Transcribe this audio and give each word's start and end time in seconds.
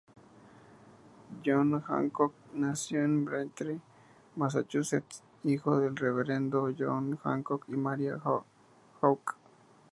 John 1.45 1.79
Hancock 1.79 2.33
nació 2.55 3.03
en 3.03 3.23
Braintree, 3.23 3.79
Massachusetts, 4.35 5.21
hijo 5.43 5.79
del 5.79 5.95
reverendo 5.95 6.73
John 6.75 7.17
Hancock 7.23 7.65
y 7.67 7.73
María 7.73 8.17
Hawke. 8.19 9.35